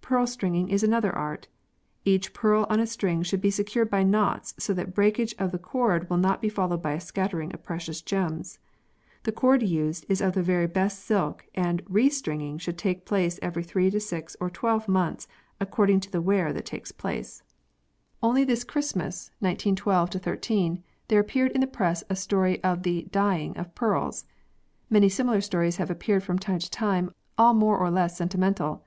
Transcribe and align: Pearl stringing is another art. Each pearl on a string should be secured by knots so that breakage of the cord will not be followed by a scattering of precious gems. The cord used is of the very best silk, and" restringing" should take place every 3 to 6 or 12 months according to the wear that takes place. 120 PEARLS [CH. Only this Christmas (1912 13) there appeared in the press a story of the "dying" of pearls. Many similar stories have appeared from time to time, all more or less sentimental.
Pearl 0.00 0.26
stringing 0.26 0.68
is 0.68 0.82
another 0.82 1.14
art. 1.14 1.46
Each 2.04 2.32
pearl 2.32 2.66
on 2.68 2.80
a 2.80 2.88
string 2.88 3.22
should 3.22 3.40
be 3.40 3.52
secured 3.52 3.88
by 3.88 4.02
knots 4.02 4.52
so 4.58 4.74
that 4.74 4.96
breakage 4.96 5.32
of 5.38 5.52
the 5.52 5.60
cord 5.60 6.10
will 6.10 6.16
not 6.16 6.42
be 6.42 6.48
followed 6.48 6.82
by 6.82 6.94
a 6.94 7.00
scattering 7.00 7.54
of 7.54 7.62
precious 7.62 8.02
gems. 8.02 8.58
The 9.22 9.30
cord 9.30 9.62
used 9.62 10.06
is 10.08 10.20
of 10.20 10.32
the 10.34 10.42
very 10.42 10.66
best 10.66 11.04
silk, 11.04 11.46
and" 11.54 11.84
restringing" 11.86 12.60
should 12.60 12.76
take 12.76 13.06
place 13.06 13.38
every 13.42 13.62
3 13.62 13.92
to 13.92 14.00
6 14.00 14.36
or 14.40 14.50
12 14.50 14.88
months 14.88 15.28
according 15.60 16.00
to 16.00 16.10
the 16.10 16.20
wear 16.20 16.52
that 16.52 16.66
takes 16.66 16.90
place. 16.90 17.44
120 18.18 18.18
PEARLS 18.18 18.18
[CH. 18.18 18.26
Only 18.26 18.44
this 18.58 18.64
Christmas 18.64 19.30
(1912 19.38 20.10
13) 20.10 20.82
there 21.06 21.20
appeared 21.20 21.52
in 21.52 21.60
the 21.60 21.68
press 21.68 22.02
a 22.10 22.16
story 22.16 22.60
of 22.64 22.82
the 22.82 23.06
"dying" 23.12 23.56
of 23.56 23.72
pearls. 23.76 24.24
Many 24.90 25.08
similar 25.08 25.40
stories 25.40 25.76
have 25.76 25.90
appeared 25.92 26.24
from 26.24 26.40
time 26.40 26.58
to 26.58 26.68
time, 26.72 27.12
all 27.38 27.54
more 27.54 27.78
or 27.78 27.88
less 27.92 28.16
sentimental. 28.16 28.82